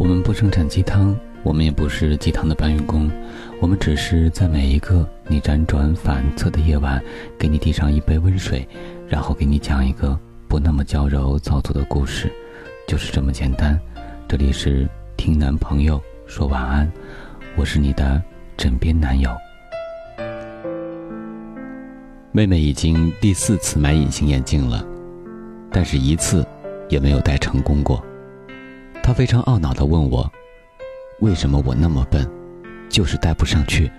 [0.00, 3.10] 我们不生产鸡汤，我们也不是鸡汤的搬运工，
[3.60, 6.98] 我们只是在每一个你辗转反侧的夜晚，
[7.38, 8.66] 给你递上一杯温水，
[9.06, 10.18] 然后给你讲一个
[10.48, 12.32] 不那么娇柔造作的故事，
[12.88, 13.78] 就是这么简单。
[14.26, 14.88] 这里是
[15.18, 16.90] 听男朋友说晚安，
[17.54, 18.22] 我是你的
[18.56, 19.30] 枕边男友。
[22.32, 24.82] 妹妹已经第四次买隐形眼镜了，
[25.70, 26.42] 但是一次
[26.88, 28.02] 也没有戴成功过。
[29.02, 30.30] 他非常懊恼地问我
[31.20, 32.24] ：“为什么我那么笨，
[32.88, 33.90] 就是戴不上去？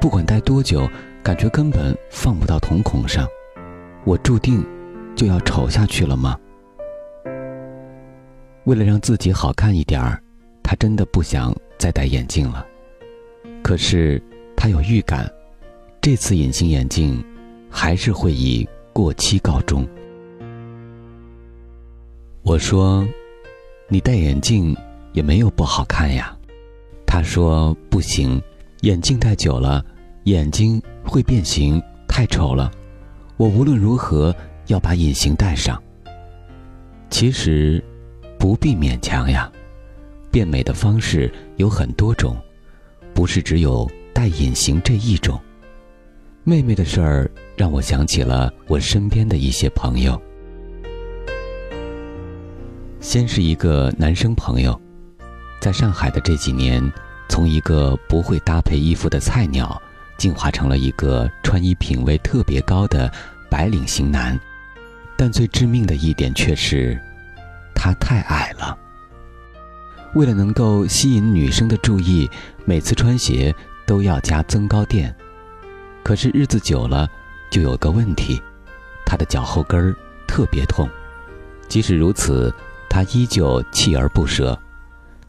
[0.00, 0.88] 不管戴多久，
[1.22, 3.26] 感觉根本放不到瞳孔上，
[4.04, 4.66] 我注定
[5.14, 6.36] 就要丑下去了吗？”
[8.64, 10.20] 为了让自己好看一点儿，
[10.64, 12.66] 他真的不想再戴眼镜了。
[13.62, 14.20] 可是
[14.56, 15.30] 他有预感，
[16.00, 17.24] 这次隐形眼镜
[17.70, 19.86] 还是会以过期告终。
[22.42, 23.06] 我说。
[23.92, 24.74] 你戴眼镜
[25.12, 26.34] 也没有不好看呀，
[27.06, 28.40] 他说不行，
[28.80, 29.84] 眼镜戴久了
[30.24, 32.72] 眼睛会变形，太丑了。
[33.36, 34.34] 我无论如何
[34.68, 35.78] 要把隐形戴上。
[37.10, 37.84] 其实
[38.38, 39.52] 不必勉强呀，
[40.30, 42.34] 变美的方式有很多种，
[43.12, 45.38] 不是只有戴隐形这一种。
[46.44, 50.18] 妹妹的事儿让我想起了我身边的一些朋友。
[53.02, 54.80] 先是一个男生朋友，
[55.60, 56.80] 在上海的这几年，
[57.28, 59.82] 从一个不会搭配衣服的菜鸟，
[60.16, 63.12] 进化成了一个穿衣品味特别高的
[63.50, 64.38] 白领型男。
[65.16, 66.96] 但最致命的一点却是，
[67.74, 68.78] 他太矮了。
[70.14, 72.30] 为了能够吸引女生的注意，
[72.64, 73.52] 每次穿鞋
[73.84, 75.12] 都要加增高垫。
[76.04, 77.10] 可是日子久了，
[77.50, 78.40] 就有个问题，
[79.04, 79.92] 他的脚后跟儿
[80.24, 80.88] 特别痛。
[81.66, 82.54] 即使如此。
[82.92, 84.54] 他依旧锲而不舍，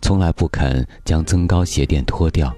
[0.02, 2.54] 从来不肯将增高鞋垫脱掉，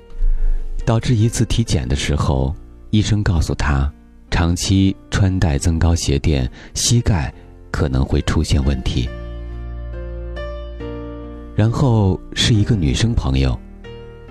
[0.84, 2.56] 导致一次体检的时候，
[2.90, 3.88] 医生告诉他，
[4.32, 7.32] 长期穿戴增高鞋垫，膝盖
[7.70, 9.08] 可能会出现问题。
[11.56, 13.56] 然后是一个女生朋友，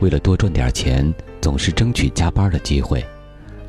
[0.01, 3.07] 为了多赚点钱，总是争取加班的机会，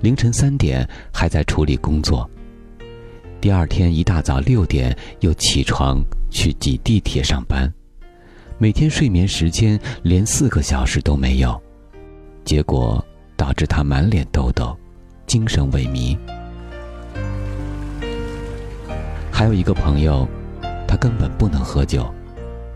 [0.01, 2.27] 凌晨三点还在处理工作。
[3.39, 7.71] 第二天一大早六点又起床去挤地铁上班，
[8.57, 11.61] 每天睡眠时间连四个小时都没有，
[12.43, 13.03] 结果
[13.35, 14.77] 导致他满脸痘痘，
[15.25, 16.17] 精神萎靡。
[19.31, 20.27] 还有一个朋友，
[20.87, 22.13] 他根本不能喝酒，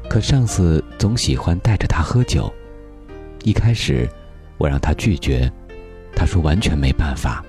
[0.09, 2.51] 可上司总喜欢带着他喝酒。
[3.43, 4.09] 一开始，
[4.57, 5.51] 我让他拒绝，
[6.15, 7.43] 他说完全没办法，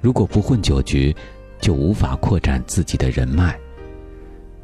[0.00, 1.14] 如果不混酒局。
[1.60, 3.58] 就无法扩展自己的人脉，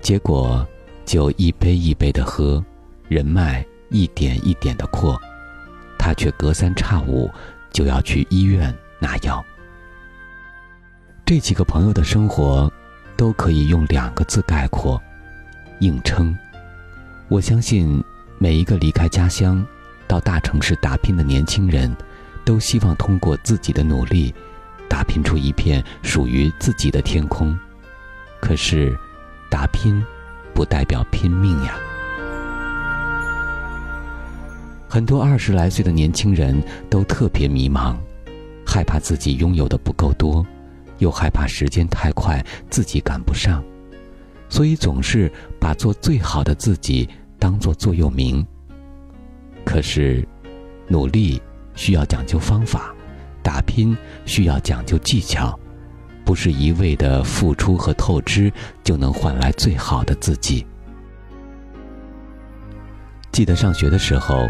[0.00, 0.64] 结果
[1.04, 2.64] 就一杯一杯的喝，
[3.08, 5.20] 人脉一点一点的扩，
[5.98, 7.30] 他却隔三差五
[7.70, 9.44] 就要去医院拿药。
[11.24, 12.70] 这几个朋友的生活，
[13.16, 15.00] 都可以用两个字概括：
[15.80, 16.36] 硬撑。
[17.28, 18.02] 我相信
[18.38, 19.64] 每一个离开家乡，
[20.06, 21.94] 到大城市打拼的年轻人，
[22.44, 24.34] 都希望通过自己的努力。
[24.86, 27.58] 打拼出一片属于自己的天空，
[28.40, 28.96] 可是，
[29.50, 30.00] 打拼
[30.54, 31.76] 不代表拼命呀。
[34.88, 37.96] 很多二十来岁的年轻人都特别迷茫，
[38.64, 40.46] 害怕自己拥有的不够多，
[40.98, 43.62] 又害怕时间太快自己赶不上，
[44.48, 48.46] 所以总是把做最好的自己当做座右铭。
[49.64, 50.26] 可是，
[50.86, 51.42] 努力
[51.74, 52.94] 需要讲究方法。
[53.42, 53.94] 打拼
[54.24, 55.58] 需要讲究技巧，
[56.24, 58.52] 不是一味的付出和透支
[58.82, 60.66] 就能换来最好的自己。
[63.30, 64.48] 记得上学的时候，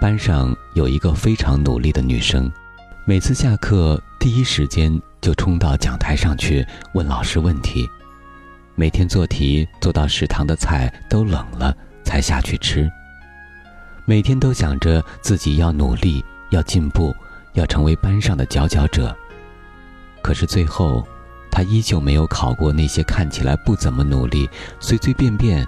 [0.00, 2.50] 班上有一个非常努力的女生，
[3.06, 7.88] 每次下课第一时间就冲到讲台上去问老师问题，
[8.74, 12.90] 每天做题做到食堂的菜都冷了才下去吃，
[14.04, 17.14] 每天都想着自己要努力要进步。
[17.54, 19.16] 要成为班上的佼佼者，
[20.28, 21.08] 可是最后，
[21.50, 24.46] 他依旧没有考过那些看起来不怎么努力、
[24.78, 25.66] 随随便便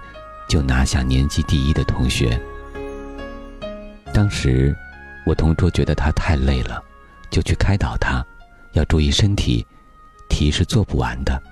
[0.50, 2.38] 就拿下年级第一的同学。
[4.12, 4.76] 当时，
[5.24, 6.84] 我同桌觉得他太累了，
[7.30, 8.22] 就去开导他，
[8.74, 9.66] 要注意身体，
[10.28, 11.42] 题是做不完的。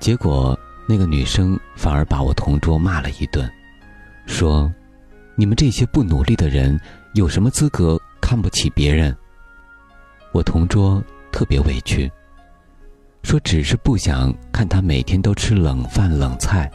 [0.00, 3.48] 结果，那个女生反而把我同桌骂了一顿，
[4.26, 4.68] 说
[5.38, 6.80] ：“你们这些不努力的人，
[7.14, 9.16] 有什么资格看不起别人？”
[10.34, 11.00] 我同桌
[11.32, 12.10] 特别委屈，
[13.22, 16.70] 说只是不想看他每天都吃冷饭冷菜，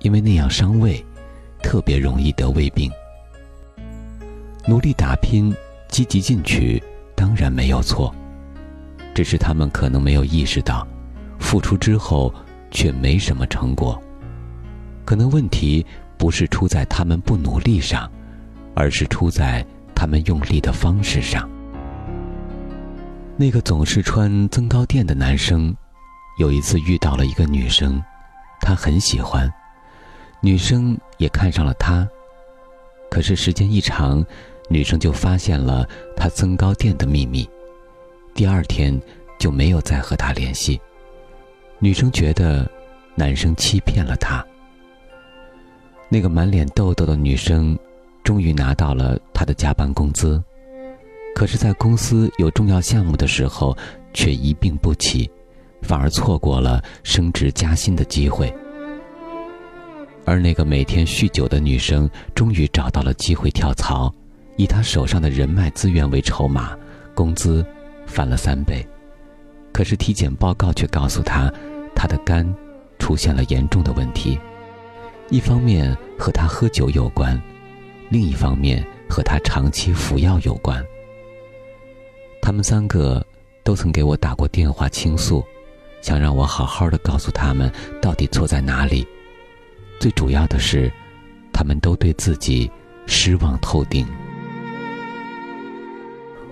[0.00, 1.04] 因为那样伤胃，
[1.62, 2.90] 特别容易得胃病。
[4.66, 5.54] 努力打拼、
[5.88, 6.82] 积极进取，
[7.14, 8.14] 当然没有错。
[9.14, 10.86] 只是他们可能没有意识到，
[11.40, 12.32] 付出之后
[12.70, 14.00] 却没什么成果。
[15.04, 15.84] 可能问题
[16.16, 18.08] 不是出在他们不努力上，
[18.74, 21.48] 而是出在他们用力的方式上。
[23.40, 25.72] 那个总是穿增高垫的男生，
[26.40, 28.02] 有一次遇到了一个女生，
[28.60, 29.48] 他很喜欢，
[30.40, 32.06] 女生也看上了他。
[33.08, 34.26] 可是时间一长，
[34.68, 37.48] 女生就发现了他增高垫的秘密。
[38.34, 39.00] 第二天
[39.38, 40.80] 就没有再和他联系。
[41.78, 42.68] 女生觉得
[43.14, 44.44] 男生欺骗了她。
[46.08, 47.78] 那个满脸痘痘的女生
[48.24, 50.42] 终于拿到了他的加班工资，
[51.38, 53.76] 可是，在公司有重要项目的时候
[54.12, 55.30] 却一病不起，
[55.82, 58.52] 反而错过了升职加薪的机会。
[60.24, 64.12] 而那个每天酗酒的女生终于找到了机会跳槽，
[64.56, 66.76] 以她手上的人脉资源为筹码，
[67.14, 67.64] 工资。
[68.04, 68.84] 翻了三倍，
[69.70, 71.52] 可是体检报告却告诉她，
[71.94, 72.52] 她的肝
[72.98, 74.40] 出现了严重的问题。
[75.28, 77.40] 一方面和她喝酒有关，
[78.08, 80.82] 另一方面和她长期服药有关。
[82.48, 83.22] 他们三个
[83.62, 85.44] 都曾给我打过电话倾诉，
[86.00, 89.06] 想让我好好的告诉他们到底错在哪里。
[90.00, 90.90] 最主要的是，
[91.52, 92.70] 他们都对自己
[93.06, 94.06] 失望透顶。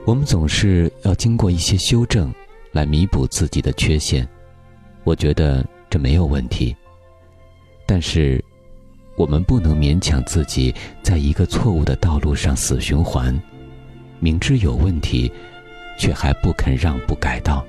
[0.04, 2.31] 我们总是要经过一些修正，
[2.72, 4.28] 来弥补自己的缺陷，
[5.02, 6.76] 我觉得这没有问题。
[7.87, 8.44] 但是，
[9.16, 13.34] 我们不能勉强自己在一个错误的道路上死循环，
[14.20, 15.32] 明知有问题，
[15.98, 17.64] 却还不肯让步改道。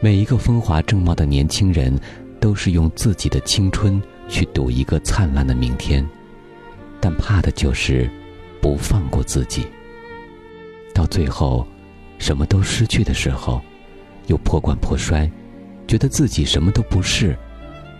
[0.00, 1.96] 每一个风华正茂的年轻人，
[2.40, 6.04] 都是用自己的青春去赌一个灿烂的明天，
[7.00, 8.10] 但怕的就是
[8.60, 9.66] 不放过自己。
[10.92, 11.66] 到最后，
[12.18, 13.62] 什么都失去的时候，
[14.26, 15.30] 又破罐破摔，
[15.86, 17.38] 觉得自己什么都不是，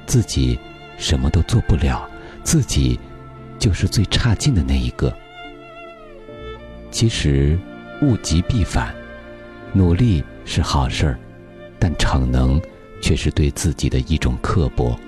[0.06, 0.58] 自己
[0.98, 2.08] 什么都做不了，
[2.42, 2.98] 自己
[3.58, 5.16] 就是最差劲的那一个。
[6.90, 7.58] 其实，
[8.02, 8.92] 物极必反，
[9.72, 11.18] 努力是好事儿，
[11.78, 12.60] 但逞能
[13.00, 14.98] 却是对自己的一种刻薄。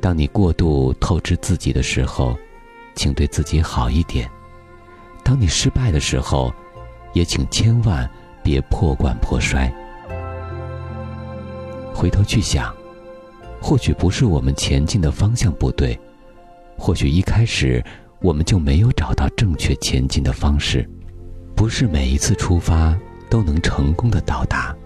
[0.00, 2.36] 当你过度透支自己的时候，
[2.94, 4.30] 请对自己好一点。
[5.24, 6.52] 当你失败的时候，
[7.14, 8.08] 也请千万
[8.44, 9.72] 别破罐破摔。
[11.94, 12.72] 回头去想，
[13.60, 15.98] 或许不是我们前进的方向不对，
[16.76, 17.82] 或许一开始
[18.20, 20.88] 我们就没有找到正确前进的方式。
[21.56, 22.96] 不是每一次出发
[23.30, 24.76] 都能成功的到达，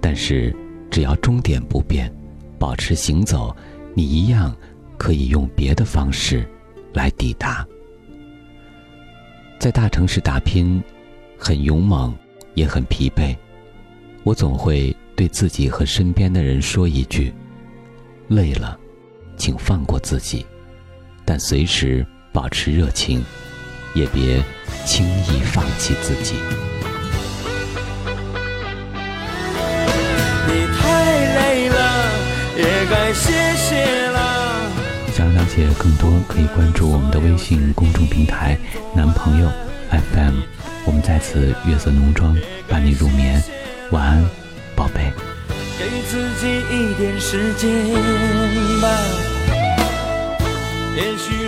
[0.00, 0.52] 但是
[0.90, 2.10] 只要终点不变，
[2.58, 3.54] 保持行走，
[3.94, 4.56] 你一样
[4.96, 6.48] 可以用别的方式
[6.94, 7.64] 来抵达。
[9.58, 10.82] 在大城市打拼，
[11.38, 12.12] 很勇猛，
[12.54, 13.36] 也很疲惫。
[14.24, 17.32] 我总会对自己和身边的人说一句
[18.28, 18.78] ：“累了，
[19.36, 20.44] 请放过自己，
[21.24, 23.22] 但随时保持热情，
[23.94, 24.42] 也别
[24.84, 26.34] 轻易放弃自己。”
[30.46, 30.80] 你太
[31.34, 31.76] 累了，
[32.56, 34.18] 也该歇歇了。
[35.14, 38.58] 想了解更多，可以关注我们的微信公众平台
[38.96, 39.50] “男朋友
[39.90, 40.36] FM”。
[40.84, 42.36] 我们在此月色浓妆
[42.68, 43.42] 伴你入眠，
[43.90, 44.24] 晚安，
[44.74, 45.12] 宝贝。
[45.78, 47.70] 给自己一点时间
[48.80, 48.88] 吧，
[50.96, 51.41] 也许。